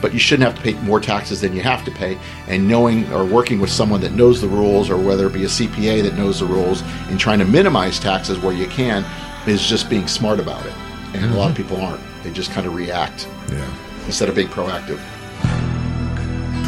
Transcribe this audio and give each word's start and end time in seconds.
but 0.00 0.12
you 0.12 0.18
shouldn't 0.18 0.46
have 0.46 0.56
to 0.56 0.62
pay 0.62 0.80
more 0.84 1.00
taxes 1.00 1.40
than 1.40 1.54
you 1.54 1.62
have 1.62 1.84
to 1.84 1.90
pay. 1.90 2.18
And 2.48 2.68
knowing 2.68 3.10
or 3.12 3.24
working 3.24 3.60
with 3.60 3.70
someone 3.70 4.00
that 4.02 4.12
knows 4.12 4.40
the 4.40 4.48
rules, 4.48 4.90
or 4.90 4.96
whether 4.96 5.26
it 5.26 5.32
be 5.32 5.44
a 5.44 5.48
CPA 5.48 6.02
that 6.02 6.14
knows 6.14 6.40
the 6.40 6.46
rules, 6.46 6.82
and 7.08 7.18
trying 7.18 7.38
to 7.38 7.44
minimize 7.44 7.98
taxes 7.98 8.38
where 8.38 8.54
you 8.54 8.66
can, 8.66 9.04
is 9.46 9.66
just 9.66 9.88
being 9.88 10.08
smart 10.08 10.40
about 10.40 10.64
it. 10.66 10.74
And 11.14 11.24
mm-hmm. 11.24 11.34
a 11.34 11.36
lot 11.36 11.50
of 11.50 11.56
people 11.56 11.80
aren't. 11.80 12.02
They 12.22 12.32
just 12.32 12.50
kind 12.50 12.66
of 12.66 12.74
react 12.74 13.28
yeah. 13.50 13.74
instead 14.06 14.28
of 14.28 14.34
being 14.34 14.48
proactive. 14.48 15.00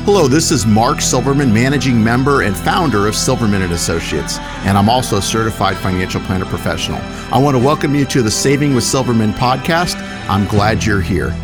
Hello, 0.04 0.26
this 0.26 0.50
is 0.50 0.64
Mark 0.64 1.02
Silverman, 1.02 1.52
managing 1.52 2.02
member 2.02 2.40
and 2.40 2.56
founder 2.56 3.06
of 3.06 3.14
Silverman 3.14 3.60
and 3.60 3.74
Associates, 3.74 4.38
and 4.64 4.79
I'm 4.79 4.88
also 4.88 5.18
a 5.18 5.22
certified 5.22 5.76
financial 5.76 6.22
planner 6.22 6.46
professional. 6.46 6.98
I 7.30 7.36
want 7.36 7.58
to 7.58 7.62
welcome 7.62 7.95
you 7.95 8.06
to 8.06 8.22
the 8.22 8.30
Saving 8.30 8.74
with 8.74 8.84
Silverman 8.84 9.32
podcast. 9.32 9.96
I'm 10.30 10.46
glad 10.46 10.82
you're 10.82 11.02
here. 11.02 11.36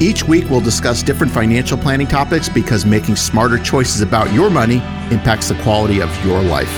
Each 0.00 0.24
week, 0.24 0.50
we'll 0.50 0.60
discuss 0.60 1.04
different 1.04 1.32
financial 1.32 1.78
planning 1.78 2.08
topics 2.08 2.48
because 2.48 2.84
making 2.84 3.14
smarter 3.14 3.58
choices 3.58 4.00
about 4.00 4.32
your 4.32 4.50
money 4.50 4.76
impacts 5.12 5.48
the 5.48 5.54
quality 5.62 6.02
of 6.02 6.24
your 6.24 6.42
life. 6.42 6.68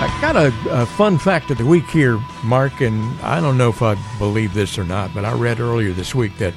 I 0.00 0.18
got 0.20 0.34
a, 0.34 0.52
a, 0.70 0.86
fun 0.86 1.18
fact 1.18 1.52
of 1.52 1.58
the 1.58 1.64
week 1.64 1.88
here, 1.88 2.18
Mark, 2.42 2.80
and 2.80 3.18
I 3.20 3.40
don't 3.40 3.56
know 3.56 3.68
if 3.68 3.80
I 3.80 3.96
believe 4.18 4.52
this 4.54 4.76
or 4.76 4.84
not, 4.84 5.14
but 5.14 5.24
I 5.24 5.32
read 5.34 5.60
earlier 5.60 5.92
this 5.92 6.12
week 6.12 6.36
that 6.38 6.52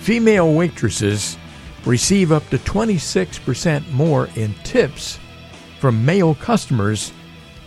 female 0.00 0.52
waitresses 0.52 1.38
receive 1.86 2.30
up 2.30 2.46
to 2.50 2.58
26% 2.58 3.90
more 3.92 4.28
in 4.36 4.52
tips 4.64 5.18
from 5.80 6.04
male 6.04 6.34
customers 6.34 7.10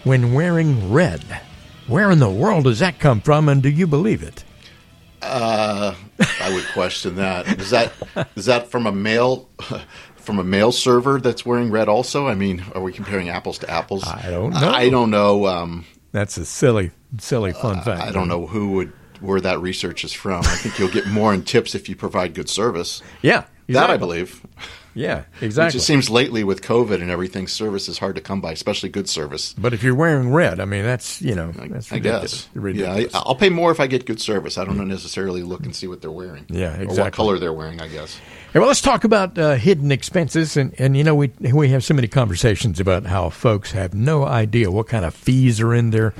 when 0.03 0.33
wearing 0.33 0.91
red. 0.91 1.23
Where 1.87 2.09
in 2.11 2.19
the 2.19 2.29
world 2.29 2.63
does 2.63 2.79
that 2.79 2.99
come 2.99 3.21
from, 3.21 3.47
and 3.47 3.61
do 3.61 3.69
you 3.69 3.85
believe 3.85 4.23
it? 4.23 4.43
Uh, 5.21 5.95
I 6.41 6.53
would 6.53 6.65
question 6.73 7.15
that. 7.15 7.47
Is 7.59 7.69
that 7.71 7.93
is 8.35 8.45
that 8.45 8.69
from 8.69 8.87
a 8.87 8.91
male 8.91 9.49
from 10.15 10.39
a 10.39 10.43
male 10.43 10.71
server 10.71 11.19
that's 11.19 11.45
wearing 11.45 11.71
red? 11.71 11.87
Also, 11.87 12.27
I 12.27 12.35
mean, 12.35 12.63
are 12.73 12.81
we 12.81 12.91
comparing 12.91 13.29
apples 13.29 13.59
to 13.59 13.69
apples? 13.69 14.03
I 14.05 14.29
don't 14.29 14.53
know. 14.53 14.69
I 14.69 14.89
don't 14.89 15.11
know. 15.11 15.47
Um, 15.47 15.85
that's 16.11 16.37
a 16.37 16.45
silly, 16.45 16.91
silly 17.19 17.53
fun 17.53 17.79
uh, 17.79 17.83
fact. 17.83 18.01
I 18.01 18.11
don't 18.11 18.27
know 18.27 18.47
who 18.47 18.71
would 18.73 18.93
where 19.21 19.41
that 19.41 19.61
research 19.61 20.03
is 20.03 20.13
from. 20.13 20.41
I 20.41 20.55
think 20.55 20.77
you'll 20.79 20.89
get 20.89 21.07
more 21.07 21.33
in 21.33 21.43
tips 21.43 21.75
if 21.75 21.87
you 21.87 21.95
provide 21.95 22.33
good 22.33 22.49
service. 22.49 23.01
Yeah, 23.21 23.45
exactly. 23.67 23.73
that 23.73 23.89
I 23.89 23.97
believe. 23.97 24.41
Yeah, 24.95 25.25
exactly. 25.41 25.67
It 25.67 25.79
just 25.79 25.87
seems 25.87 26.09
lately 26.09 26.45
with 26.45 26.61
COVID 26.61 27.01
and 27.01 27.11
everything, 27.11 27.47
service 27.47 27.89
is 27.89 27.97
hard 27.97 28.15
to 28.15 28.21
come 28.21 28.39
by, 28.39 28.53
especially 28.53 28.87
good 28.87 29.09
service. 29.09 29.53
But 29.57 29.73
if 29.73 29.83
you're 29.83 29.93
wearing 29.93 30.31
red, 30.31 30.61
I 30.61 30.65
mean, 30.65 30.83
that's 30.83 31.21
you 31.21 31.35
know, 31.35 31.51
that's 31.51 31.91
I 31.91 31.99
guess. 31.99 32.47
Ridiculous. 32.53 33.11
Yeah, 33.13 33.19
I, 33.19 33.27
will 33.27 33.35
pay 33.35 33.49
more 33.49 33.71
if 33.71 33.81
I 33.81 33.87
get 33.87 34.05
good 34.05 34.21
service. 34.21 34.57
I 34.57 34.63
don't 34.63 34.87
necessarily 34.87 35.43
look 35.43 35.65
and 35.65 35.75
see 35.75 35.87
what 35.87 36.01
they're 36.01 36.09
wearing. 36.09 36.45
Yeah, 36.47 36.73
exactly. 36.73 36.97
Or 36.97 37.03
what 37.03 37.13
color 37.13 37.39
they're 37.39 37.53
wearing, 37.53 37.81
I 37.81 37.89
guess. 37.89 38.17
Hey, 38.53 38.59
well, 38.59 38.69
let's 38.69 38.81
talk 38.81 39.03
about 39.03 39.37
uh, 39.37 39.55
hidden 39.55 39.91
expenses, 39.91 40.55
and 40.55 40.73
and 40.79 40.95
you 40.95 41.03
know, 41.03 41.13
we 41.13 41.31
we 41.41 41.69
have 41.69 41.83
so 41.83 41.93
many 41.93 42.07
conversations 42.07 42.79
about 42.79 43.05
how 43.05 43.29
folks 43.29 43.73
have 43.73 43.93
no 43.93 44.23
idea 44.23 44.71
what 44.71 44.87
kind 44.87 45.03
of 45.03 45.13
fees 45.13 45.59
are 45.59 45.73
in 45.73 45.89
their 45.89 46.13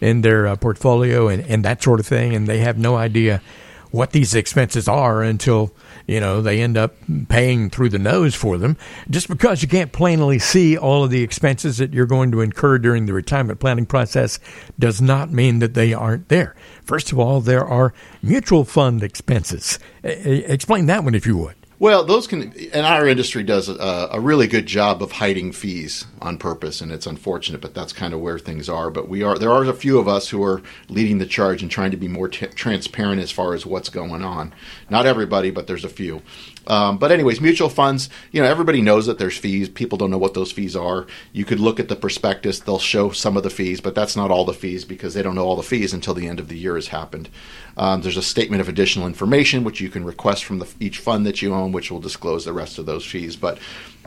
in 0.00 0.20
their 0.20 0.46
uh, 0.46 0.54
portfolio 0.54 1.26
and 1.26 1.44
and 1.46 1.64
that 1.64 1.82
sort 1.82 1.98
of 1.98 2.06
thing, 2.06 2.32
and 2.32 2.46
they 2.46 2.58
have 2.58 2.78
no 2.78 2.94
idea 2.94 3.42
what 3.90 4.12
these 4.12 4.34
expenses 4.34 4.88
are 4.88 5.22
until 5.22 5.74
you 6.06 6.20
know 6.20 6.40
they 6.40 6.60
end 6.60 6.76
up 6.76 6.94
paying 7.28 7.70
through 7.70 7.88
the 7.88 7.98
nose 7.98 8.34
for 8.34 8.58
them. 8.58 8.76
Just 9.08 9.28
because 9.28 9.62
you 9.62 9.68
can't 9.68 9.92
plainly 9.92 10.38
see 10.38 10.76
all 10.76 11.04
of 11.04 11.10
the 11.10 11.22
expenses 11.22 11.78
that 11.78 11.92
you're 11.92 12.06
going 12.06 12.30
to 12.32 12.40
incur 12.40 12.78
during 12.78 13.06
the 13.06 13.12
retirement 13.12 13.60
planning 13.60 13.86
process 13.86 14.38
does 14.78 15.00
not 15.00 15.30
mean 15.30 15.58
that 15.58 15.74
they 15.74 15.92
aren't 15.92 16.28
there. 16.28 16.54
First 16.82 17.12
of 17.12 17.18
all 17.18 17.40
there 17.40 17.64
are 17.64 17.92
mutual 18.22 18.64
fund 18.64 19.02
expenses. 19.02 19.78
Explain 20.02 20.86
that 20.86 21.04
one 21.04 21.14
if 21.14 21.26
you 21.26 21.36
would 21.36 21.56
well, 21.80 22.04
those 22.04 22.26
can, 22.26 22.52
and 22.74 22.84
our 22.84 23.08
industry 23.08 23.42
does 23.42 23.70
a, 23.70 24.10
a, 24.12 24.20
really 24.20 24.46
good 24.46 24.66
job 24.66 25.02
of 25.02 25.12
hiding 25.12 25.50
fees 25.50 26.04
on 26.20 26.36
purpose, 26.36 26.82
and 26.82 26.92
it's 26.92 27.06
unfortunate, 27.06 27.62
but 27.62 27.72
that's 27.72 27.94
kind 27.94 28.12
of 28.12 28.20
where 28.20 28.38
things 28.38 28.68
are. 28.68 28.90
But 28.90 29.08
we 29.08 29.22
are 29.22 29.38
there 29.38 29.50
are 29.50 29.64
a 29.64 29.72
few 29.72 29.98
of 29.98 30.06
us 30.06 30.28
who 30.28 30.42
are 30.44 30.60
leading 30.90 31.16
the 31.16 31.24
charge 31.24 31.62
and 31.62 31.70
trying 31.70 31.90
to 31.90 31.96
be 31.96 32.06
more 32.06 32.28
t- 32.28 32.48
transparent 32.48 33.22
as 33.22 33.30
far 33.30 33.54
as 33.54 33.64
what's 33.64 33.88
going 33.88 34.22
on. 34.22 34.52
Not 34.90 35.06
everybody, 35.06 35.50
but 35.50 35.66
there's 35.66 35.86
a 35.86 35.88
few. 35.88 36.20
Um, 36.66 36.98
but 36.98 37.10
anyways, 37.10 37.40
mutual 37.40 37.68
funds, 37.68 38.08
you 38.32 38.40
know, 38.42 38.48
everybody 38.48 38.80
knows 38.80 39.06
that 39.06 39.18
there's 39.18 39.36
fees. 39.36 39.68
People 39.68 39.98
don't 39.98 40.10
know 40.10 40.18
what 40.18 40.34
those 40.34 40.52
fees 40.52 40.76
are. 40.76 41.06
You 41.32 41.44
could 41.44 41.60
look 41.60 41.80
at 41.80 41.88
the 41.88 41.96
prospectus; 41.96 42.60
they'll 42.60 42.78
show 42.78 43.10
some 43.10 43.36
of 43.36 43.42
the 43.42 43.50
fees, 43.50 43.80
but 43.80 43.94
that's 43.94 44.16
not 44.16 44.30
all 44.30 44.44
the 44.44 44.52
fees 44.52 44.84
because 44.84 45.14
they 45.14 45.22
don't 45.22 45.34
know 45.34 45.46
all 45.46 45.56
the 45.56 45.62
fees 45.62 45.92
until 45.92 46.14
the 46.14 46.28
end 46.28 46.38
of 46.38 46.48
the 46.48 46.58
year 46.58 46.74
has 46.74 46.88
happened. 46.88 47.28
Um, 47.76 48.02
there's 48.02 48.16
a 48.16 48.22
statement 48.22 48.60
of 48.60 48.68
additional 48.68 49.06
information 49.06 49.64
which 49.64 49.80
you 49.80 49.88
can 49.88 50.04
request 50.04 50.44
from 50.44 50.58
the, 50.58 50.68
each 50.80 50.98
fund 50.98 51.24
that 51.26 51.40
you 51.40 51.54
own, 51.54 51.72
which 51.72 51.90
will 51.90 52.00
disclose 52.00 52.44
the 52.44 52.52
rest 52.52 52.78
of 52.78 52.86
those 52.86 53.04
fees. 53.04 53.36
But 53.36 53.58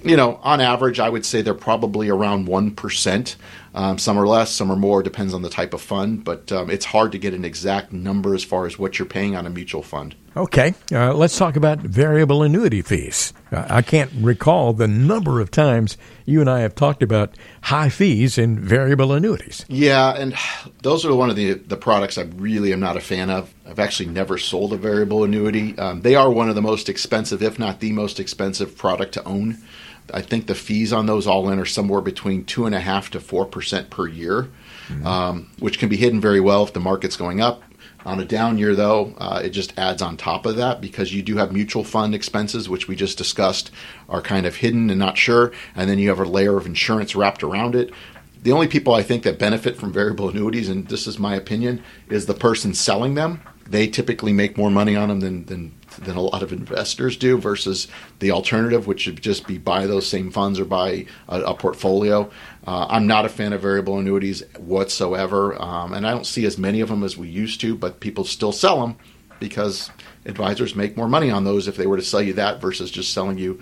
you 0.04 0.18
know, 0.18 0.40
on 0.44 0.60
average, 0.60 1.00
I 1.00 1.10
would 1.10 1.26
say 1.26 1.42
they're 1.42 1.54
probably 1.54 2.10
around 2.10 2.48
one 2.48 2.72
percent. 2.72 3.36
Um, 3.74 3.98
some 3.98 4.18
are 4.18 4.28
less, 4.28 4.52
some 4.52 4.72
are 4.72 4.76
more, 4.76 5.02
depends 5.02 5.34
on 5.34 5.42
the 5.42 5.50
type 5.50 5.74
of 5.74 5.82
fund. 5.82 6.24
But 6.24 6.52
um, 6.52 6.70
it's 6.70 6.86
hard 6.86 7.12
to 7.14 7.18
get 7.18 7.34
an 7.34 7.46
exact 7.46 7.94
number 7.94 8.36
as 8.36 8.44
far 8.44 8.66
as 8.66 8.78
what 8.78 9.00
you're 9.00 9.06
paying 9.08 9.36
on 9.36 9.48
a 9.48 9.50
mutual 9.50 9.82
fund. 9.82 10.16
Okay, 10.36 10.74
uh, 10.92 11.14
let's 11.14 11.38
talk 11.38 11.56
about 11.56 11.80
variable 11.80 12.42
annuity 12.42 12.82
fees. 12.82 13.34
Uh, 13.52 13.68
I 13.70 13.84
can't 13.84 14.12
recall 14.16 14.74
the 14.74 14.88
number 14.88 15.40
of 15.40 15.52
times 15.52 15.96
you 16.26 16.42
and 16.42 16.50
I 16.50 16.62
have 16.62 16.74
talked 16.74 17.04
about 17.04 17.36
high 17.62 17.90
fees 17.90 18.40
in 18.40 18.58
variable 18.58 19.14
annuities. 19.14 19.64
Yeah, 19.70 20.16
and 20.16 20.34
those 20.82 21.06
are 21.06 21.14
one 21.14 21.30
of 21.30 21.36
the 21.36 21.54
the 21.54 21.78
products 21.78 22.18
I 22.18 22.24
really 22.24 22.74
am 22.74 22.80
not 22.80 22.98
a 22.98 23.02
fan 23.02 23.30
of. 23.30 23.54
I've 23.68 23.78
actually 23.78 24.10
never 24.10 24.40
sold 24.40 24.74
a 24.74 24.78
variable 24.78 25.24
annuity. 25.24 25.78
Um, 25.78 26.02
they 26.02 26.16
are 26.16 26.32
one 26.32 26.50
of 26.50 26.56
the 26.56 26.64
most 26.64 26.90
expensive, 26.90 27.44
if 27.44 27.60
not 27.60 27.80
the 27.80 27.92
most 27.92 28.20
expensive 28.20 28.76
product 28.76 29.14
to 29.14 29.24
own. 29.26 29.60
I 30.14 30.22
think 30.22 30.48
the 30.48 30.56
fees 30.56 30.92
on 30.92 31.06
those 31.06 31.28
all 31.28 31.50
in 31.50 31.60
are 31.60 31.66
somewhere 31.66 32.02
between 32.02 32.44
two 32.44 32.66
and 32.66 32.74
a 32.74 32.80
half 32.80 33.12
to 33.12 33.20
four 33.20 33.46
percent 33.46 33.92
per 33.92 34.08
year, 34.08 34.50
mm-hmm. 34.88 35.06
um, 35.06 35.52
which 35.60 35.78
can 35.78 35.90
be 35.90 35.98
hidden 35.98 36.20
very 36.20 36.40
well 36.40 36.64
if 36.64 36.74
the 36.74 36.80
market's 36.80 37.18
going 37.18 37.40
up. 37.40 37.62
On 38.06 38.20
a 38.20 38.26
down 38.26 38.58
year, 38.58 38.76
though, 38.76 39.14
uh, 39.18 39.42
it 39.44 39.52
just 39.52 39.78
adds 39.78 40.02
on 40.02 40.18
top 40.18 40.46
of 40.46 40.58
that 40.58 40.82
because 40.82 41.14
you 41.14 41.22
do 41.22 41.38
have 41.38 41.54
mutual 41.54 41.84
fund 41.84 42.14
expenses, 42.14 42.68
which 42.68 42.88
we 42.88 42.96
just 42.96 43.18
discussed, 43.18 43.72
are 44.10 44.22
kind 44.22 44.46
of 44.46 44.58
hidden 44.58 44.90
and 44.90 45.00
not 45.00 45.18
sure, 45.18 45.54
and 45.76 45.90
then 45.90 46.00
you 46.00 46.10
have 46.10 46.20
a 46.20 46.26
layer 46.26 46.58
of 46.58 46.66
insurance 46.66 47.16
wrapped 47.16 47.44
around 47.44 47.76
it. 47.76 47.92
The 48.42 48.52
only 48.52 48.68
people 48.68 48.94
I 48.94 49.04
think 49.04 49.24
that 49.24 49.40
benefit 49.40 49.78
from 49.78 49.94
variable 49.94 50.28
annuities, 50.28 50.68
and 50.68 50.88
this 50.90 51.08
is 51.08 51.18
my 51.18 51.36
opinion, 51.36 51.82
is 52.10 52.26
the 52.26 52.34
person 52.34 52.74
selling 52.74 53.16
them. 53.16 53.42
They 53.66 53.88
typically 53.88 54.34
make 54.34 54.58
more 54.58 54.70
money 54.70 54.98
on 54.98 55.08
them 55.08 55.22
than, 55.22 55.46
than 55.46 55.72
than 55.98 56.16
a 56.16 56.22
lot 56.22 56.44
of 56.44 56.52
investors 56.52 57.18
do 57.18 57.38
versus 57.38 57.88
the 58.20 58.32
alternative, 58.32 58.88
which 58.88 59.06
would 59.06 59.22
just 59.22 59.48
be 59.48 59.58
buy 59.58 59.88
those 59.88 60.08
same 60.08 60.32
funds 60.32 60.60
or 60.60 60.66
buy 60.66 61.06
a, 61.28 61.42
a 61.42 61.54
portfolio. 61.54 62.30
Uh, 62.66 62.88
I'm 62.90 63.08
not 63.08 63.26
a 63.26 63.30
fan 63.30 63.54
of 63.54 63.62
variable 63.62 63.98
annuities 63.98 64.44
whatsoever, 64.58 65.62
um, 65.62 65.94
and 65.94 66.08
I 66.08 66.12
don't 66.12 66.26
see 66.26 66.46
as 66.46 66.58
many 66.58 66.82
of 66.82 66.90
them 66.90 67.04
as 67.04 67.18
we 67.18 67.28
used 67.28 67.62
to, 67.62 67.76
but 67.76 68.00
people 68.00 68.24
still 68.24 68.52
sell 68.52 68.82
them 68.82 68.98
because 69.40 69.92
advisors 70.26 70.76
make 70.76 70.96
more 70.96 71.10
money 71.10 71.30
on 71.30 71.44
those 71.44 71.68
if 71.68 71.76
they 71.76 71.88
were 71.88 71.98
to 71.98 72.04
sell 72.04 72.22
you 72.22 72.34
that 72.34 72.62
versus 72.62 72.90
just 72.90 73.14
selling 73.14 73.38
you 73.38 73.62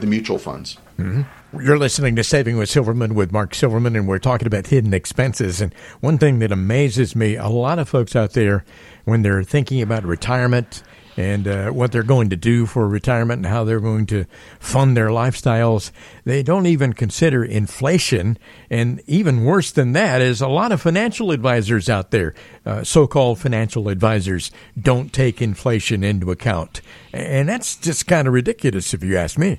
the 0.00 0.06
mutual 0.06 0.38
funds. 0.38 0.78
Mm-hmm. 0.98 1.22
You're 1.60 1.78
listening 1.78 2.14
to 2.16 2.24
Saving 2.24 2.58
with 2.58 2.68
Silverman 2.68 3.14
with 3.14 3.32
Mark 3.32 3.54
Silverman, 3.54 3.96
and 3.96 4.06
we're 4.06 4.18
talking 4.18 4.46
about 4.46 4.66
hidden 4.66 4.92
expenses. 4.92 5.60
And 5.60 5.74
one 6.00 6.18
thing 6.18 6.40
that 6.40 6.52
amazes 6.52 7.16
me 7.16 7.36
a 7.36 7.48
lot 7.48 7.78
of 7.78 7.88
folks 7.88 8.14
out 8.14 8.32
there, 8.32 8.64
when 9.04 9.22
they're 9.22 9.42
thinking 9.42 9.80
about 9.80 10.04
retirement, 10.04 10.82
and 11.18 11.48
uh, 11.48 11.70
what 11.70 11.90
they're 11.90 12.04
going 12.04 12.30
to 12.30 12.36
do 12.36 12.64
for 12.64 12.86
retirement 12.86 13.38
and 13.38 13.46
how 13.46 13.64
they're 13.64 13.80
going 13.80 14.06
to 14.06 14.24
fund 14.60 14.96
their 14.96 15.08
lifestyles. 15.08 15.90
They 16.24 16.44
don't 16.44 16.66
even 16.66 16.92
consider 16.92 17.44
inflation. 17.44 18.38
And 18.70 19.02
even 19.08 19.44
worse 19.44 19.72
than 19.72 19.94
that 19.94 20.22
is 20.22 20.40
a 20.40 20.46
lot 20.46 20.70
of 20.70 20.80
financial 20.80 21.32
advisors 21.32 21.88
out 21.88 22.12
there, 22.12 22.34
uh, 22.64 22.84
so 22.84 23.08
called 23.08 23.40
financial 23.40 23.88
advisors, 23.88 24.52
don't 24.80 25.12
take 25.12 25.42
inflation 25.42 26.04
into 26.04 26.30
account. 26.30 26.80
And 27.12 27.48
that's 27.48 27.74
just 27.74 28.06
kind 28.06 28.28
of 28.28 28.34
ridiculous 28.34 28.94
if 28.94 29.02
you 29.02 29.16
ask 29.16 29.36
me. 29.36 29.58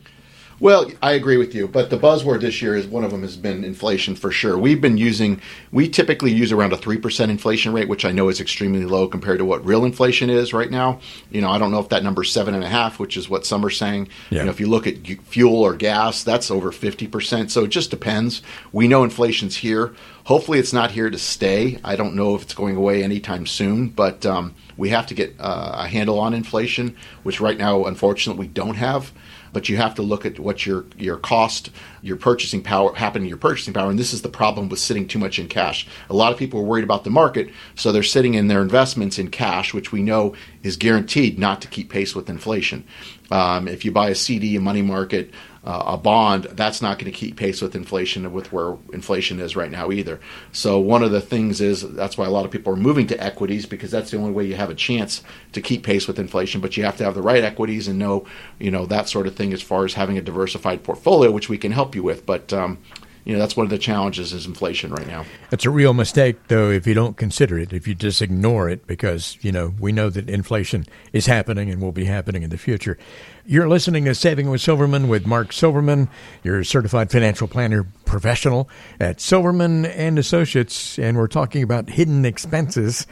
Well, 0.59 0.91
I 1.01 1.13
agree 1.13 1.38
with 1.38 1.56
you, 1.56 1.67
but 1.67 1.89
the 1.89 1.97
buzzword 1.97 2.41
this 2.41 2.61
year 2.61 2.75
is 2.75 2.85
one 2.85 3.03
of 3.06 3.11
them 3.11 3.21
has 3.21 3.38
been 3.38 3.63
inflation 3.63 4.15
for 4.15 4.29
sure. 4.29 4.57
We've 4.57 4.81
been 4.81 4.97
using, 4.97 5.41
we 5.71 5.88
typically 5.88 6.31
use 6.31 6.51
around 6.51 6.73
a 6.73 6.77
3% 6.77 7.29
inflation 7.29 7.71
rate, 7.71 7.88
which 7.88 8.03
I 8.03 8.11
know 8.11 8.27
is 8.27 8.41
extremely 8.41 8.85
low 8.85 9.07
compared 9.07 9.39
to 9.39 9.45
what 9.45 9.65
real 9.65 9.85
inflation 9.85 10.29
is 10.29 10.53
right 10.53 10.69
now. 10.69 11.00
You 11.31 11.41
know, 11.41 11.50
I 11.50 11.57
don't 11.57 11.71
know 11.71 11.79
if 11.79 11.89
that 11.89 12.03
number 12.03 12.23
is 12.23 12.31
seven 12.31 12.56
and 12.56 12.63
a 12.63 12.67
half, 12.67 13.00
which 13.00 13.15
is 13.15 13.29
what 13.29 13.45
some 13.45 13.65
are 13.65 13.69
saying. 13.69 14.09
Yeah. 14.29 14.39
You 14.39 14.45
know, 14.45 14.51
if 14.51 14.59
you 14.59 14.67
look 14.67 14.85
at 14.85 15.07
fuel 15.23 15.61
or 15.61 15.75
gas, 15.75 16.23
that's 16.23 16.51
over 16.51 16.71
50%. 16.71 17.50
So 17.50 17.63
it 17.63 17.69
just 17.69 17.89
depends. 17.89 18.41
We 18.73 18.88
know 18.88 19.03
inflation's 19.03 19.57
here 19.57 19.94
Hopefully, 20.29 20.59
it's 20.59 20.73
not 20.73 20.91
here 20.91 21.09
to 21.09 21.17
stay. 21.17 21.79
I 21.83 21.95
don't 21.95 22.13
know 22.13 22.35
if 22.35 22.44
it's 22.44 22.53
going 22.53 22.75
away 22.75 23.03
anytime 23.03 23.47
soon, 23.47 23.89
but 23.89 24.27
um, 24.27 24.53
we 24.77 24.89
have 24.89 25.07
to 25.07 25.15
get 25.15 25.33
uh, 25.39 25.71
a 25.79 25.88
handle 25.88 26.19
on 26.19 26.35
inflation, 26.35 26.95
which 27.23 27.41
right 27.41 27.57
now, 27.57 27.85
unfortunately, 27.85 28.45
we 28.45 28.47
don't 28.47 28.75
have 28.75 29.11
but 29.53 29.69
you 29.69 29.77
have 29.77 29.95
to 29.95 30.01
look 30.01 30.25
at 30.25 30.39
what 30.39 30.65
your 30.65 30.85
your 30.97 31.17
cost, 31.17 31.69
your 32.01 32.17
purchasing 32.17 32.61
power, 32.61 32.93
happening 32.93 33.25
to 33.25 33.29
your 33.29 33.37
purchasing 33.37 33.73
power, 33.73 33.89
and 33.89 33.99
this 33.99 34.13
is 34.13 34.21
the 34.21 34.29
problem 34.29 34.69
with 34.69 34.79
sitting 34.79 35.07
too 35.07 35.19
much 35.19 35.39
in 35.39 35.47
cash. 35.47 35.87
A 36.09 36.15
lot 36.15 36.31
of 36.31 36.37
people 36.37 36.59
are 36.59 36.63
worried 36.63 36.83
about 36.83 37.03
the 37.03 37.09
market, 37.09 37.49
so 37.75 37.91
they're 37.91 38.03
sitting 38.03 38.33
in 38.33 38.47
their 38.47 38.61
investments 38.61 39.19
in 39.19 39.29
cash, 39.29 39.73
which 39.73 39.91
we 39.91 40.01
know 40.01 40.35
is 40.63 40.77
guaranteed 40.77 41.39
not 41.39 41.61
to 41.61 41.67
keep 41.67 41.89
pace 41.89 42.15
with 42.15 42.29
inflation. 42.29 42.83
Um, 43.31 43.67
if 43.67 43.85
you 43.85 43.91
buy 43.91 44.09
a 44.09 44.15
CD, 44.15 44.55
a 44.55 44.59
money 44.59 44.81
market, 44.81 45.31
uh, 45.69 45.83
a 45.86 45.98
bond, 45.98 46.45
that's 46.45 46.81
not 46.81 46.98
going 46.98 47.12
to 47.12 47.16
keep 47.16 47.36
pace 47.36 47.62
with 47.62 47.75
inflation 47.75 48.33
with 48.33 48.51
where 48.51 48.75
inflation 48.92 49.39
is 49.39 49.56
right 49.56 49.69
now 49.69 49.92
either. 49.92 50.19
So 50.51 50.80
one 50.80 51.04
of 51.04 51.12
the 51.12 51.21
things 51.21 51.62
is 51.62 51.88
that's 51.94 52.18
why 52.18 52.25
a 52.25 52.31
lot 52.31 52.44
of 52.44 52.50
people 52.50 52.74
are 52.74 52.75
moving 52.75 53.06
to 53.06 53.24
equities 53.24 53.68
because 53.68 53.92
that's 53.92 54.10
the 54.10 54.18
only 54.18 54.31
way 54.31 54.45
you 54.45 54.56
have 54.56 54.71
a 54.71 54.75
chance 54.75 55.21
to 55.51 55.62
keep 55.62 55.83
pace 55.83 56.07
with 56.07 56.18
inflation. 56.18 56.60
But 56.60 56.75
you 56.75 56.83
have 56.86 56.98
to 56.98 57.04
have 57.04 57.13
the 57.13 57.21
right 57.21 57.44
equities 57.44 57.88
and 57.88 58.00
know, 58.00 58.25
you 58.57 58.71
know, 58.71 58.88
that 58.88 59.10
sort 59.10 59.27
of 59.27 59.36
thing 59.36 59.54
as 59.54 59.62
far 59.62 59.86
as 59.86 59.94
having 59.94 60.18
a 60.18 60.24
diversified 60.24 60.81
portfolio, 60.83 61.30
which 61.30 61.50
we 61.50 61.60
can 61.60 61.71
help 61.71 61.94
you 61.94 62.01
with. 62.01 62.25
But 62.25 62.51
um, 62.51 62.80
you 63.25 63.33
know 63.33 63.39
that's 63.39 63.56
one 63.56 63.66
of 63.66 63.69
the 63.69 63.77
challenges 63.77 64.33
is 64.33 64.45
inflation 64.45 64.92
right 64.92 65.07
now. 65.07 65.25
It's 65.51 65.66
a 65.66 65.69
real 65.69 65.94
mistake 65.94 66.48
though 66.48 66.69
if 66.69 66.88
you 66.88 66.94
don't 66.94 67.18
consider 67.18 67.57
it, 67.60 67.74
if 67.74 67.88
you 67.88 67.95
just 67.95 68.21
ignore 68.21 68.69
it 68.69 68.88
because, 68.88 69.38
you 69.42 69.51
know, 69.51 69.74
we 69.80 69.92
know 69.92 70.10
that 70.10 70.30
inflation 70.30 70.86
is 71.13 71.25
happening 71.25 71.69
and 71.69 71.81
will 71.81 71.92
be 71.92 72.06
happening 72.06 72.44
in 72.44 72.50
the 72.50 72.57
future. 72.57 72.98
You're 73.45 73.68
listening 73.68 74.06
to 74.06 74.16
Saving 74.16 74.50
with 74.50 74.62
Silverman 74.62 75.07
with 75.07 75.25
Mark 75.25 75.54
Silverman, 75.54 76.07
your 76.44 76.63
certified 76.63 77.12
financial 77.12 77.48
planner 77.48 77.86
professional 78.06 78.69
at 79.00 79.19
Silverman 79.19 79.86
and 79.86 80.19
Associates, 80.19 81.00
and 81.00 81.18
we're 81.18 81.27
talking 81.27 81.63
about 81.63 81.89
hidden 81.89 82.25
expenses. 82.25 83.07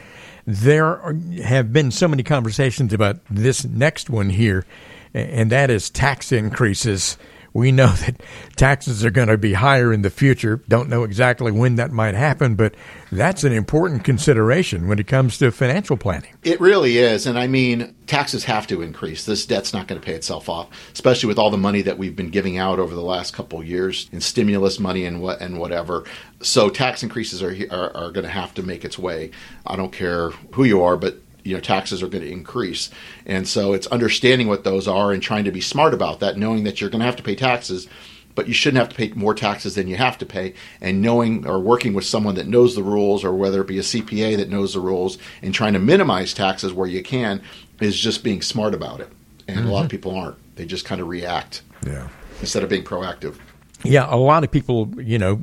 There 0.46 0.86
are, 0.86 1.14
have 1.42 1.72
been 1.72 1.90
so 1.90 2.08
many 2.08 2.22
conversations 2.22 2.92
about 2.92 3.20
this 3.28 3.64
next 3.64 4.10
one 4.10 4.30
here, 4.30 4.64
and 5.12 5.50
that 5.50 5.70
is 5.70 5.90
tax 5.90 6.32
increases 6.32 7.18
we 7.52 7.72
know 7.72 7.88
that 7.88 8.22
taxes 8.56 9.04
are 9.04 9.10
going 9.10 9.28
to 9.28 9.38
be 9.38 9.54
higher 9.54 9.92
in 9.92 10.02
the 10.02 10.10
future. 10.10 10.62
Don't 10.68 10.88
know 10.88 11.04
exactly 11.04 11.50
when 11.50 11.76
that 11.76 11.90
might 11.90 12.14
happen, 12.14 12.54
but 12.54 12.74
that's 13.10 13.44
an 13.44 13.52
important 13.52 14.04
consideration 14.04 14.88
when 14.88 14.98
it 14.98 15.06
comes 15.06 15.38
to 15.38 15.50
financial 15.50 15.96
planning. 15.96 16.34
It 16.42 16.60
really 16.60 16.98
is. 16.98 17.26
And 17.26 17.38
I 17.38 17.46
mean, 17.46 17.94
taxes 18.06 18.44
have 18.44 18.66
to 18.68 18.82
increase. 18.82 19.24
This 19.24 19.46
debt's 19.46 19.72
not 19.72 19.88
going 19.88 20.00
to 20.00 20.04
pay 20.04 20.14
itself 20.14 20.48
off, 20.48 20.68
especially 20.92 21.28
with 21.28 21.38
all 21.38 21.50
the 21.50 21.56
money 21.56 21.82
that 21.82 21.98
we've 21.98 22.16
been 22.16 22.30
giving 22.30 22.58
out 22.58 22.78
over 22.78 22.94
the 22.94 23.02
last 23.02 23.34
couple 23.34 23.62
years 23.64 24.08
in 24.12 24.20
stimulus 24.20 24.78
money 24.78 25.04
and 25.04 25.20
what 25.22 25.40
and 25.40 25.58
whatever. 25.58 26.04
So 26.40 26.68
tax 26.68 27.02
increases 27.02 27.42
are, 27.42 27.54
are, 27.70 27.96
are 27.96 28.10
going 28.10 28.24
to 28.24 28.30
have 28.30 28.54
to 28.54 28.62
make 28.62 28.84
its 28.84 28.98
way. 28.98 29.30
I 29.66 29.76
don't 29.76 29.92
care 29.92 30.30
who 30.52 30.64
you 30.64 30.82
are, 30.82 30.96
but 30.96 31.18
you 31.44 31.54
know 31.54 31.60
taxes 31.60 32.02
are 32.02 32.08
going 32.08 32.24
to 32.24 32.30
increase. 32.30 32.90
And 33.26 33.46
so 33.46 33.72
it's 33.72 33.86
understanding 33.88 34.48
what 34.48 34.64
those 34.64 34.88
are 34.88 35.12
and 35.12 35.22
trying 35.22 35.44
to 35.44 35.52
be 35.52 35.60
smart 35.60 35.94
about 35.94 36.20
that 36.20 36.36
knowing 36.36 36.64
that 36.64 36.80
you're 36.80 36.90
going 36.90 37.00
to 37.00 37.06
have 37.06 37.16
to 37.16 37.22
pay 37.22 37.34
taxes 37.34 37.88
but 38.38 38.46
you 38.46 38.54
shouldn't 38.54 38.78
have 38.78 38.88
to 38.88 38.94
pay 38.94 39.12
more 39.16 39.34
taxes 39.34 39.74
than 39.74 39.88
you 39.88 39.96
have 39.96 40.16
to 40.16 40.24
pay. 40.24 40.54
And 40.80 41.02
knowing 41.02 41.44
or 41.44 41.58
working 41.58 41.92
with 41.92 42.04
someone 42.04 42.36
that 42.36 42.46
knows 42.46 42.76
the 42.76 42.84
rules 42.84 43.24
or 43.24 43.34
whether 43.34 43.62
it 43.62 43.66
be 43.66 43.78
a 43.78 43.82
CPA 43.82 44.36
that 44.36 44.48
knows 44.48 44.74
the 44.74 44.80
rules 44.80 45.18
and 45.42 45.52
trying 45.52 45.72
to 45.72 45.80
minimize 45.80 46.32
taxes 46.32 46.72
where 46.72 46.86
you 46.86 47.02
can 47.02 47.42
is 47.80 47.98
just 47.98 48.22
being 48.22 48.40
smart 48.40 48.74
about 48.74 49.00
it. 49.00 49.10
And 49.48 49.58
mm-hmm. 49.58 49.68
a 49.68 49.72
lot 49.72 49.80
of 49.80 49.86
mm-hmm. 49.86 49.90
people 49.90 50.14
aren't. 50.14 50.36
They 50.54 50.66
just 50.66 50.84
kind 50.84 51.00
of 51.00 51.08
react 51.08 51.62
yeah. 51.84 52.06
instead 52.40 52.62
of 52.62 52.68
being 52.68 52.84
proactive. 52.84 53.40
Yeah, 53.82 54.06
a 54.08 54.14
lot 54.14 54.44
of 54.44 54.52
people, 54.52 54.88
you 55.02 55.18
know, 55.18 55.40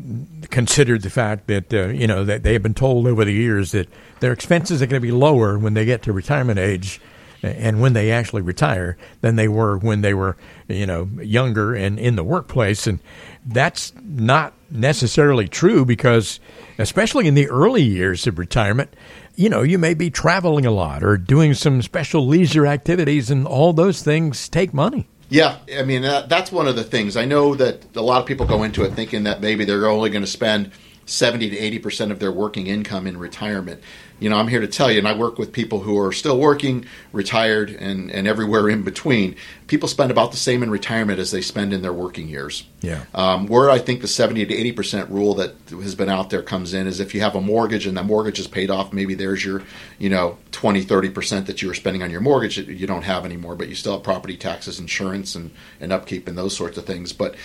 considered 0.55 1.01
the 1.01 1.09
fact 1.09 1.47
that 1.47 1.73
uh, 1.73 1.87
you 1.87 2.07
know 2.07 2.23
that 2.23 2.43
they 2.43 2.53
have 2.53 2.63
been 2.63 2.73
told 2.73 3.05
over 3.07 3.25
the 3.25 3.33
years 3.33 3.73
that 3.73 3.89
their 4.21 4.31
expenses 4.31 4.81
are 4.81 4.85
going 4.85 5.01
to 5.01 5.05
be 5.05 5.11
lower 5.11 5.59
when 5.59 5.73
they 5.73 5.83
get 5.83 6.01
to 6.01 6.13
retirement 6.13 6.57
age, 6.57 7.01
and 7.43 7.81
when 7.81 7.91
they 7.91 8.09
actually 8.09 8.41
retire 8.41 8.95
than 9.19 9.35
they 9.35 9.49
were 9.49 9.77
when 9.77 9.99
they 9.99 10.13
were, 10.13 10.37
you 10.69 10.85
know, 10.85 11.09
younger 11.21 11.75
and 11.75 11.99
in 11.99 12.15
the 12.15 12.23
workplace, 12.23 12.87
and 12.87 12.99
that's 13.45 13.91
not 14.01 14.53
necessarily 14.71 15.49
true 15.49 15.83
because, 15.83 16.39
especially 16.77 17.27
in 17.27 17.35
the 17.35 17.49
early 17.49 17.83
years 17.83 18.25
of 18.25 18.39
retirement, 18.39 18.95
you 19.35 19.49
know, 19.49 19.61
you 19.61 19.77
may 19.77 19.93
be 19.93 20.09
traveling 20.09 20.65
a 20.65 20.71
lot 20.71 21.03
or 21.03 21.17
doing 21.17 21.53
some 21.53 21.81
special 21.81 22.25
leisure 22.25 22.65
activities, 22.65 23.29
and 23.29 23.45
all 23.45 23.73
those 23.73 24.01
things 24.01 24.47
take 24.47 24.73
money. 24.73 25.05
Yeah, 25.29 25.57
I 25.75 25.83
mean 25.83 26.03
that, 26.03 26.29
that's 26.29 26.51
one 26.51 26.67
of 26.67 26.75
the 26.75 26.83
things. 26.83 27.17
I 27.17 27.25
know 27.25 27.55
that 27.55 27.95
a 27.95 28.01
lot 28.01 28.21
of 28.21 28.27
people 28.27 28.45
go 28.45 28.63
into 28.63 28.83
it 28.83 28.93
thinking 28.93 29.23
that 29.23 29.41
maybe 29.41 29.65
they're 29.65 29.87
only 29.87 30.09
going 30.09 30.23
to 30.23 30.29
spend 30.29 30.71
70 31.05 31.51
to 31.51 31.57
80 31.57 31.79
percent 31.79 32.11
of 32.11 32.19
their 32.19 32.31
working 32.31 32.67
income 32.67 33.07
in 33.07 33.17
retirement. 33.17 33.81
You 34.17 34.29
know, 34.29 34.37
I'm 34.37 34.47
here 34.47 34.61
to 34.61 34.67
tell 34.67 34.89
you, 34.89 34.97
and 34.97 35.07
I 35.07 35.13
work 35.13 35.37
with 35.37 35.51
people 35.51 35.81
who 35.81 35.99
are 35.99 36.13
still 36.13 36.39
working, 36.39 36.85
retired, 37.11 37.69
and, 37.69 38.09
and 38.09 38.27
everywhere 38.27 38.69
in 38.69 38.81
between. 38.83 39.35
People 39.67 39.89
spend 39.89 40.09
about 40.09 40.31
the 40.31 40.37
same 40.37 40.63
in 40.63 40.71
retirement 40.71 41.19
as 41.19 41.31
they 41.31 41.41
spend 41.41 41.73
in 41.73 41.81
their 41.81 41.91
working 41.91 42.29
years. 42.29 42.65
Yeah. 42.81 43.03
Um, 43.13 43.47
where 43.47 43.69
I 43.69 43.77
think 43.77 44.01
the 44.01 44.07
70 44.07 44.45
to 44.45 44.53
80 44.53 44.71
percent 44.71 45.09
rule 45.09 45.35
that 45.35 45.55
has 45.69 45.95
been 45.95 46.09
out 46.09 46.29
there 46.29 46.41
comes 46.41 46.73
in 46.73 46.87
is 46.87 46.99
if 46.99 47.13
you 47.13 47.21
have 47.21 47.35
a 47.35 47.41
mortgage 47.41 47.85
and 47.85 47.97
that 47.97 48.05
mortgage 48.05 48.39
is 48.39 48.47
paid 48.47 48.69
off, 48.69 48.93
maybe 48.93 49.15
there's 49.15 49.43
your, 49.43 49.63
you 49.99 50.09
know, 50.09 50.37
20, 50.51 50.81
30 50.81 51.09
percent 51.09 51.47
that 51.47 51.61
you 51.61 51.67
were 51.67 51.73
spending 51.73 52.01
on 52.01 52.09
your 52.09 52.21
mortgage 52.21 52.55
that 52.55 52.67
you 52.67 52.87
don't 52.87 53.03
have 53.03 53.25
anymore, 53.25 53.55
but 53.55 53.67
you 53.67 53.75
still 53.75 53.93
have 53.93 54.03
property 54.03 54.37
taxes, 54.37 54.79
insurance, 54.79 55.35
and, 55.35 55.51
and 55.81 55.91
upkeep 55.91 56.27
and 56.27 56.37
those 56.37 56.55
sorts 56.55 56.77
of 56.77 56.85
things. 56.85 57.11
But, 57.11 57.35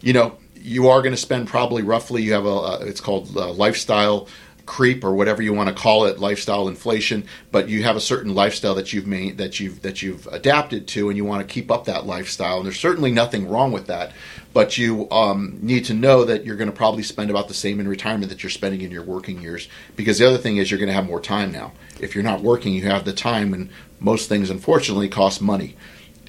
you 0.00 0.12
know, 0.12 0.36
you 0.60 0.88
are 0.88 1.02
going 1.02 1.14
to 1.14 1.20
spend 1.20 1.48
probably 1.48 1.82
roughly, 1.82 2.22
you 2.22 2.32
have 2.32 2.46
a, 2.46 2.78
it's 2.82 3.00
called 3.00 3.34
lifestyle 3.34 4.28
creep 4.68 5.02
or 5.02 5.14
whatever 5.14 5.40
you 5.40 5.54
want 5.54 5.68
to 5.68 5.74
call 5.74 6.04
it, 6.04 6.18
lifestyle 6.18 6.68
inflation, 6.68 7.26
but 7.50 7.70
you 7.70 7.82
have 7.82 7.96
a 7.96 8.00
certain 8.00 8.34
lifestyle 8.34 8.74
that 8.74 8.92
you've 8.92 9.06
made 9.06 9.38
that 9.38 9.58
you've 9.58 9.80
that 9.80 10.02
you've 10.02 10.26
adapted 10.28 10.86
to, 10.86 11.08
and 11.08 11.16
you 11.16 11.24
want 11.24 11.46
to 11.46 11.52
keep 11.52 11.70
up 11.70 11.86
that 11.86 12.04
lifestyle. 12.04 12.58
And 12.58 12.66
there's 12.66 12.78
certainly 12.78 13.10
nothing 13.10 13.48
wrong 13.48 13.72
with 13.72 13.86
that, 13.86 14.12
but 14.52 14.76
you 14.76 15.10
um, 15.10 15.58
need 15.62 15.86
to 15.86 15.94
know 15.94 16.24
that 16.24 16.44
you're 16.44 16.56
going 16.56 16.70
to 16.70 16.76
probably 16.76 17.02
spend 17.02 17.30
about 17.30 17.48
the 17.48 17.54
same 17.54 17.80
in 17.80 17.88
retirement 17.88 18.28
that 18.28 18.42
you're 18.42 18.50
spending 18.50 18.82
in 18.82 18.90
your 18.90 19.02
working 19.02 19.40
years. 19.40 19.68
Because 19.96 20.18
the 20.18 20.28
other 20.28 20.38
thing 20.38 20.58
is 20.58 20.70
you're 20.70 20.78
going 20.78 20.88
to 20.88 20.94
have 20.94 21.06
more 21.06 21.20
time 21.20 21.50
now. 21.50 21.72
If 21.98 22.14
you're 22.14 22.22
not 22.22 22.42
working, 22.42 22.74
you 22.74 22.82
have 22.82 23.06
the 23.06 23.14
time, 23.14 23.54
and 23.54 23.70
most 23.98 24.28
things 24.28 24.50
unfortunately 24.50 25.08
cost 25.08 25.40
money 25.40 25.76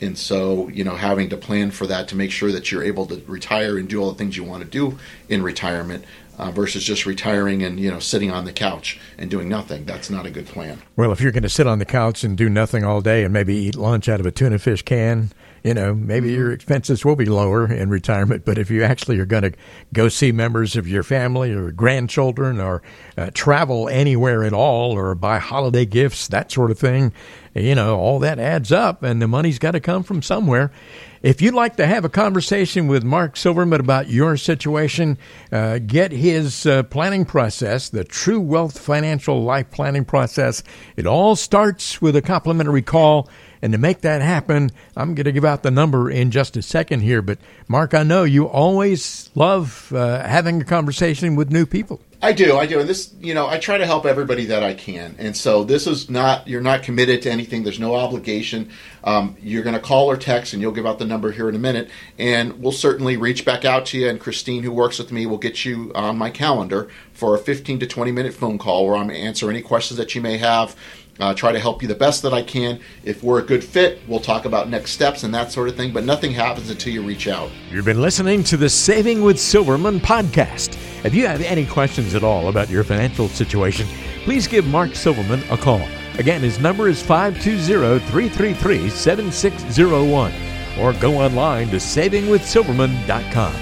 and 0.01 0.17
so 0.17 0.67
you 0.69 0.83
know 0.83 0.95
having 0.95 1.29
to 1.29 1.37
plan 1.37 1.71
for 1.71 1.87
that 1.87 2.07
to 2.07 2.15
make 2.15 2.31
sure 2.31 2.51
that 2.51 2.71
you're 2.71 2.83
able 2.83 3.05
to 3.05 3.21
retire 3.27 3.77
and 3.77 3.87
do 3.87 4.01
all 4.01 4.11
the 4.11 4.17
things 4.17 4.37
you 4.37 4.43
want 4.43 4.63
to 4.63 4.69
do 4.69 4.97
in 5.27 5.43
retirement 5.43 6.05
uh, 6.39 6.49
versus 6.51 6.83
just 6.83 7.05
retiring 7.05 7.61
and 7.61 7.79
you 7.79 7.91
know 7.91 7.99
sitting 7.99 8.31
on 8.31 8.45
the 8.45 8.53
couch 8.53 8.99
and 9.17 9.29
doing 9.29 9.47
nothing. 9.49 9.85
That's 9.85 10.09
not 10.09 10.25
a 10.25 10.31
good 10.31 10.47
plan. 10.47 10.81
Well, 10.95 11.11
if 11.11 11.21
you're 11.21 11.33
going 11.33 11.43
to 11.43 11.49
sit 11.49 11.67
on 11.67 11.79
the 11.79 11.85
couch 11.85 12.23
and 12.23 12.37
do 12.37 12.49
nothing 12.49 12.83
all 12.83 13.01
day 13.01 13.23
and 13.23 13.33
maybe 13.33 13.53
eat 13.53 13.75
lunch 13.75 14.09
out 14.09 14.19
of 14.19 14.25
a 14.25 14.31
tuna 14.31 14.57
fish 14.57 14.81
can, 14.81 15.31
you 15.63 15.73
know, 15.73 15.93
maybe 15.93 16.31
your 16.31 16.51
expenses 16.51 17.03
will 17.03 17.15
be 17.15 17.25
lower 17.25 17.71
in 17.71 17.89
retirement. 17.89 18.45
But 18.45 18.57
if 18.57 18.69
you 18.69 18.83
actually 18.83 19.19
are 19.19 19.25
going 19.25 19.43
to 19.43 19.53
go 19.93 20.09
see 20.09 20.31
members 20.31 20.75
of 20.75 20.87
your 20.87 21.03
family 21.03 21.51
or 21.51 21.71
grandchildren 21.71 22.59
or 22.59 22.81
uh, 23.17 23.31
travel 23.33 23.89
anywhere 23.89 24.43
at 24.43 24.53
all 24.53 24.91
or 24.91 25.13
buy 25.15 25.39
holiday 25.39 25.85
gifts, 25.85 26.27
that 26.29 26.51
sort 26.51 26.71
of 26.71 26.79
thing, 26.79 27.13
you 27.53 27.75
know, 27.75 27.97
all 27.97 28.19
that 28.19 28.39
adds 28.39 28.71
up 28.71 29.03
and 29.03 29.21
the 29.21 29.27
money's 29.27 29.59
got 29.59 29.71
to 29.71 29.79
come 29.79 30.03
from 30.03 30.21
somewhere. 30.21 30.71
If 31.21 31.41
you'd 31.41 31.53
like 31.53 31.75
to 31.75 31.85
have 31.85 32.05
a 32.05 32.09
conversation 32.09 32.87
with 32.87 33.03
Mark 33.03 33.35
Silverman 33.35 33.81
about 33.81 34.09
your 34.09 34.37
situation, 34.37 35.17
uh, 35.51 35.79
get 35.79 36.13
his 36.13 36.65
uh, 36.65 36.83
planning 36.83 37.25
process, 37.25 37.89
the 37.89 38.05
True 38.05 38.39
Wealth 38.39 38.79
Financial 38.79 39.43
Life 39.43 39.69
Planning 39.69 40.05
Process. 40.05 40.63
It 40.95 41.05
all 41.05 41.35
starts 41.35 42.01
with 42.01 42.15
a 42.15 42.21
complimentary 42.21 42.81
call. 42.81 43.27
And 43.61 43.73
to 43.73 43.77
make 43.77 43.99
that 44.01 44.21
happen, 44.21 44.69
I'm 44.95 45.13
going 45.13 45.25
to 45.25 45.33
give 45.33 45.43
out 45.43 45.61
the 45.61 45.71
number 45.71 46.09
in 46.09 46.31
just 46.31 46.55
a 46.55 46.61
second 46.61 47.01
here. 47.01 47.21
But 47.21 47.39
Mark, 47.67 47.93
I 47.93 48.03
know 48.03 48.23
you 48.23 48.47
always 48.47 49.29
love 49.35 49.91
uh, 49.91 50.25
having 50.25 50.61
a 50.61 50.65
conversation 50.65 51.35
with 51.35 51.51
new 51.51 51.65
people. 51.65 51.99
I 52.21 52.33
do, 52.33 52.57
I 52.57 52.65
do, 52.65 52.81
and 52.81 52.89
this, 52.89 53.13
you 53.21 53.33
know, 53.33 53.47
I 53.47 53.59
try 53.59 53.77
to 53.77 53.85
help 53.85 54.05
everybody 54.05 54.47
that 54.47 54.61
I 54.61 54.73
can, 54.73 55.15
and 55.19 55.37
so 55.37 55.63
this 55.63 55.87
is 55.87 56.09
not 56.09 56.49
you're 56.49 56.59
not 56.59 56.83
committed 56.83 57.21
to 57.21 57.31
anything. 57.31 57.63
There's 57.63 57.79
no 57.79 57.95
obligation. 57.95 58.71
Um, 59.05 59.37
you're 59.39 59.63
going 59.63 59.75
to 59.75 59.79
call 59.79 60.11
or 60.11 60.17
text, 60.17 60.51
and 60.51 60.61
you'll 60.61 60.73
give 60.73 60.85
out 60.85 60.99
the 60.99 61.05
number 61.05 61.31
here 61.31 61.47
in 61.47 61.55
a 61.55 61.59
minute, 61.59 61.89
and 62.17 62.61
we'll 62.61 62.73
certainly 62.73 63.15
reach 63.15 63.45
back 63.45 63.63
out 63.63 63.85
to 63.87 63.97
you. 63.97 64.09
And 64.09 64.19
Christine, 64.19 64.63
who 64.63 64.71
works 64.73 64.99
with 64.99 65.13
me, 65.13 65.27
will 65.27 65.37
get 65.37 65.63
you 65.63 65.93
on 65.95 66.17
my 66.17 66.29
calendar 66.29 66.89
for 67.13 67.35
a 67.35 67.39
15 67.39 67.79
to 67.79 67.87
20 67.87 68.11
minute 68.11 68.33
phone 68.33 68.57
call 68.57 68.85
where 68.85 68.97
I'm 68.97 69.09
answer 69.09 69.49
any 69.49 69.61
questions 69.61 69.97
that 69.97 70.13
you 70.13 70.19
may 70.19 70.39
have 70.39 70.75
uh, 71.19 71.33
try 71.33 71.51
to 71.51 71.59
help 71.59 71.81
you 71.81 71.87
the 71.87 71.95
best 71.95 72.21
that 72.23 72.33
I 72.33 72.41
can. 72.41 72.79
If 73.03 73.23
we're 73.23 73.39
a 73.39 73.45
good 73.45 73.63
fit, 73.63 73.99
we'll 74.07 74.19
talk 74.19 74.45
about 74.45 74.69
next 74.69 74.91
steps 74.91 75.23
and 75.23 75.33
that 75.33 75.51
sort 75.51 75.69
of 75.69 75.75
thing, 75.75 75.91
but 75.91 76.03
nothing 76.03 76.31
happens 76.31 76.69
until 76.69 76.93
you 76.93 77.01
reach 77.01 77.27
out. 77.27 77.51
You've 77.69 77.85
been 77.85 78.01
listening 78.01 78.43
to 78.45 78.57
the 78.57 78.69
Saving 78.69 79.21
with 79.21 79.39
Silverman 79.39 79.99
podcast. 79.99 80.77
If 81.05 81.13
you 81.13 81.27
have 81.27 81.41
any 81.41 81.65
questions 81.65 82.15
at 82.15 82.23
all 82.23 82.47
about 82.49 82.69
your 82.69 82.83
financial 82.83 83.27
situation, 83.27 83.87
please 84.23 84.47
give 84.47 84.65
Mark 84.67 84.95
Silverman 84.95 85.43
a 85.49 85.57
call. 85.57 85.81
Again, 86.17 86.41
his 86.41 86.59
number 86.59 86.89
is 86.89 87.01
520 87.01 87.99
333 88.11 88.89
7601 88.89 90.33
or 90.79 90.93
go 90.93 91.15
online 91.15 91.69
to 91.69 91.77
savingwithsilverman.com. 91.77 93.53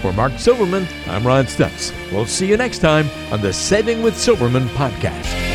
For 0.00 0.12
Mark 0.12 0.38
Silverman, 0.38 0.86
I'm 1.06 1.26
Ron 1.26 1.46
Stutz. 1.46 1.92
We'll 2.12 2.26
see 2.26 2.46
you 2.46 2.56
next 2.56 2.78
time 2.78 3.08
on 3.32 3.40
the 3.40 3.52
Saving 3.52 4.02
with 4.02 4.16
Silverman 4.16 4.68
podcast. 4.68 5.47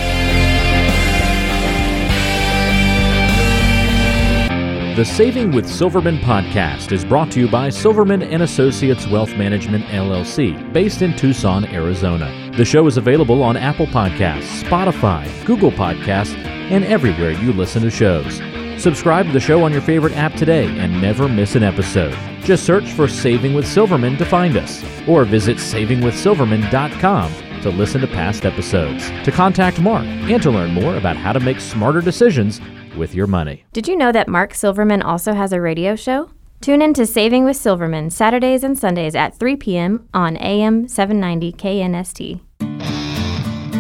The 4.95 5.03
Saving 5.03 5.51
with 5.51 5.67
Silverman 5.67 6.19
podcast 6.19 6.91
is 6.91 7.03
brought 7.03 7.31
to 7.31 7.39
you 7.39 7.47
by 7.47 7.69
Silverman 7.69 8.21
and 8.21 8.43
Associates 8.43 9.07
Wealth 9.07 9.35
Management 9.35 9.85
LLC, 9.85 10.71
based 10.71 11.01
in 11.01 11.15
Tucson, 11.15 11.65
Arizona. 11.65 12.51
The 12.55 12.63
show 12.63 12.85
is 12.85 12.97
available 12.97 13.41
on 13.41 13.57
Apple 13.57 13.87
Podcasts, 13.87 14.61
Spotify, 14.61 15.27
Google 15.45 15.71
Podcasts, 15.71 16.35
and 16.35 16.85
everywhere 16.85 17.31
you 17.31 17.53
listen 17.53 17.81
to 17.81 17.89
shows. 17.89 18.35
Subscribe 18.79 19.25
to 19.25 19.31
the 19.31 19.39
show 19.39 19.63
on 19.63 19.71
your 19.71 19.81
favorite 19.81 20.15
app 20.15 20.35
today 20.35 20.67
and 20.77 21.01
never 21.01 21.27
miss 21.27 21.55
an 21.55 21.63
episode. 21.63 22.15
Just 22.43 22.63
search 22.63 22.91
for 22.91 23.07
Saving 23.07 23.55
with 23.55 23.67
Silverman 23.67 24.15
to 24.17 24.25
find 24.25 24.55
us, 24.57 24.83
or 25.07 25.25
visit 25.25 25.57
savingwithsilverman.com 25.57 27.33
to 27.63 27.69
listen 27.71 28.01
to 28.01 28.07
past 28.07 28.45
episodes, 28.45 29.09
to 29.23 29.31
contact 29.31 29.81
Mark, 29.81 30.05
and 30.05 30.43
to 30.43 30.51
learn 30.51 30.71
more 30.71 30.97
about 30.97 31.17
how 31.17 31.33
to 31.33 31.39
make 31.39 31.59
smarter 31.59 32.01
decisions 32.01 32.61
with 32.97 33.15
your 33.15 33.27
money. 33.27 33.65
Did 33.73 33.87
you 33.87 33.95
know 33.95 34.11
that 34.11 34.27
Mark 34.27 34.53
Silverman 34.53 35.01
also 35.01 35.33
has 35.33 35.53
a 35.53 35.61
radio 35.61 35.95
show? 35.95 36.29
Tune 36.61 36.81
in 36.81 36.93
to 36.93 37.05
Saving 37.05 37.43
with 37.43 37.57
Silverman 37.57 38.09
Saturdays 38.09 38.63
and 38.63 38.77
Sundays 38.79 39.15
at 39.15 39.37
3 39.37 39.57
p.m. 39.57 40.07
on 40.13 40.37
AM 40.37 40.87
790 40.87 41.51
KNST. 41.53 42.39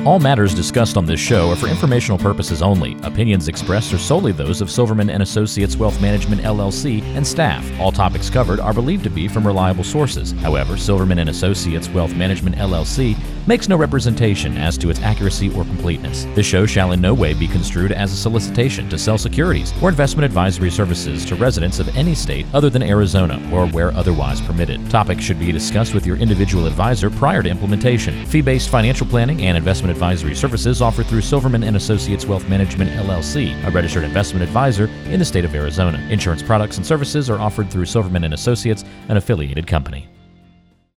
All 0.05 0.19
matters 0.19 0.53
discussed 0.53 0.97
on 0.97 1.05
this 1.05 1.21
show 1.21 1.49
are 1.51 1.55
for 1.55 1.67
informational 1.67 2.17
purposes 2.17 2.61
only. 2.61 2.97
Opinions 3.03 3.47
expressed 3.47 3.93
are 3.93 3.97
solely 3.97 4.33
those 4.33 4.59
of 4.59 4.69
Silverman 4.69 5.09
and 5.09 5.23
Associates 5.23 5.77
Wealth 5.77 6.01
Management 6.01 6.41
LLC 6.41 7.01
and 7.15 7.25
staff. 7.25 7.65
All 7.79 7.93
topics 7.93 8.29
covered 8.29 8.59
are 8.59 8.73
believed 8.73 9.05
to 9.05 9.09
be 9.09 9.29
from 9.29 9.47
reliable 9.47 9.85
sources. 9.85 10.33
However, 10.33 10.75
Silverman 10.75 11.19
and 11.19 11.29
Associates 11.29 11.87
Wealth 11.87 12.13
Management 12.15 12.57
LLC 12.57 13.17
makes 13.47 13.67
no 13.67 13.75
representation 13.75 14.57
as 14.57 14.77
to 14.77 14.89
its 14.89 15.01
accuracy 15.01 15.49
or 15.55 15.63
completeness. 15.63 16.25
This 16.35 16.45
show 16.45 16.65
shall 16.65 16.91
in 16.91 17.01
no 17.01 17.13
way 17.13 17.33
be 17.33 17.47
construed 17.47 17.91
as 17.91 18.13
a 18.13 18.15
solicitation 18.15 18.89
to 18.89 18.97
sell 18.97 19.17
securities 19.17 19.73
or 19.81 19.89
investment 19.89 20.25
advisory 20.25 20.71
services 20.71 21.25
to 21.25 21.35
residents 21.35 21.79
of 21.79 21.95
any 21.95 22.15
state 22.15 22.45
other 22.53 22.69
than 22.69 22.83
Arizona 22.83 23.41
or 23.53 23.67
where 23.67 23.93
otherwise 23.93 24.41
permitted. 24.41 24.89
Topics 24.89 25.23
should 25.23 25.39
be 25.39 25.51
discussed 25.51 25.93
with 25.93 26.05
your 26.05 26.17
individual 26.17 26.67
advisor 26.67 27.09
prior 27.09 27.43
to 27.43 27.49
implementation. 27.49 28.25
Fee-based 28.27 28.69
financial 28.69 29.07
planning 29.07 29.41
and 29.43 29.57
investment 29.57 29.91
advisory 29.91 30.35
services 30.35 30.81
offered 30.81 31.07
through 31.07 31.21
Silverman 31.21 31.63
and 31.63 31.75
Associates 31.75 32.25
Wealth 32.25 32.47
Management 32.47 32.91
LLC, 32.91 33.53
a 33.65 33.71
registered 33.71 34.03
investment 34.03 34.43
advisor 34.43 34.87
in 35.05 35.19
the 35.19 35.25
state 35.25 35.45
of 35.45 35.55
Arizona. 35.55 35.97
Insurance 36.09 36.43
products 36.43 36.77
and 36.77 36.85
services 36.85 37.29
are 37.29 37.39
offered 37.39 37.69
through 37.69 37.85
Silverman 37.85 38.23
and 38.23 38.33
Associates, 38.33 38.83
an 39.09 39.17
affiliated 39.17 39.67
company. 39.67 40.07